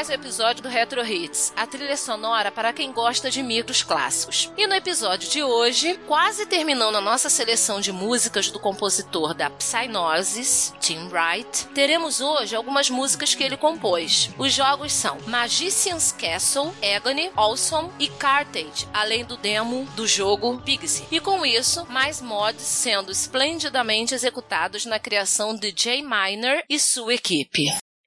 mais 0.00 0.08
um 0.08 0.14
episódio 0.14 0.62
do 0.62 0.68
Retro 0.70 1.04
Hits, 1.04 1.52
a 1.54 1.66
trilha 1.66 1.94
sonora 1.94 2.50
para 2.50 2.72
quem 2.72 2.90
gosta 2.90 3.30
de 3.30 3.42
micros 3.42 3.82
clássicos. 3.82 4.50
E 4.56 4.66
no 4.66 4.74
episódio 4.74 5.28
de 5.28 5.42
hoje, 5.42 6.00
quase 6.06 6.46
terminando 6.46 6.96
a 6.96 7.02
nossa 7.02 7.28
seleção 7.28 7.82
de 7.82 7.92
músicas 7.92 8.50
do 8.50 8.58
compositor 8.58 9.34
da 9.34 9.50
Psygnosis, 9.50 10.72
Tim 10.80 11.10
Wright, 11.10 11.66
teremos 11.74 12.22
hoje 12.22 12.56
algumas 12.56 12.88
músicas 12.88 13.34
que 13.34 13.44
ele 13.44 13.58
compôs. 13.58 14.30
Os 14.38 14.54
jogos 14.54 14.90
são 14.90 15.18
Magician's 15.26 16.12
Castle, 16.12 16.72
Agony, 16.96 17.30
Awesome 17.36 17.90
e 17.98 18.08
Cartage, 18.08 18.88
além 18.94 19.22
do 19.22 19.36
demo 19.36 19.84
do 19.94 20.06
jogo 20.06 20.62
Pigsy. 20.62 21.04
E 21.10 21.20
com 21.20 21.44
isso, 21.44 21.84
mais 21.90 22.22
mods 22.22 22.62
sendo 22.62 23.12
esplendidamente 23.12 24.14
executados 24.14 24.86
na 24.86 24.98
criação 24.98 25.54
de 25.54 25.74
Jay 25.76 26.00
Miner 26.00 26.64
e 26.70 26.80
sua 26.80 27.12
equipe. 27.12 27.70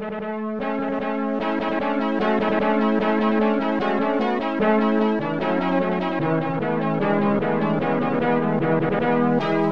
Thank 0.00 0.22
you. 9.52 9.71